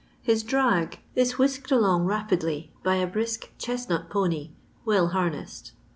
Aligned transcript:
His" 0.23 0.41
drag" 0.51 0.97
is 1.15 1.37
whisked 1.37 1.69
along 1.71 2.05
rapidly 2.05 2.71
by 2.81 2.95
a 2.95 3.05
brisk 3.05 3.51
chestnut 3.59 4.09
poney, 4.09 4.49
well 4.83 5.09
harnessed. 5.09 5.73